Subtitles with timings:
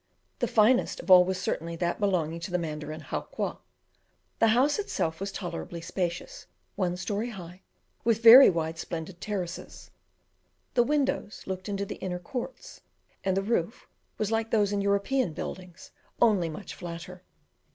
[0.39, 3.59] The finest of all was certainly that belonging to the Mandarin Howqua.
[4.39, 7.61] The house itself was tolerably spacious, one story high,
[8.03, 9.91] with very wide, splendid terraces.
[10.73, 12.81] The windows looked into the inner courts,
[13.23, 13.85] and the roof
[14.17, 17.21] was like those in European buildings, only much flatter.